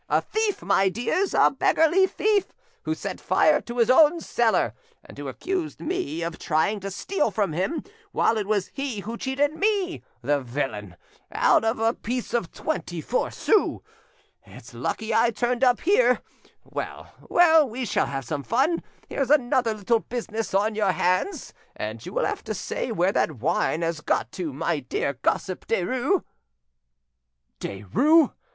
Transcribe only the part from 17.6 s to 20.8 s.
we shall have some fun! Here's another little business on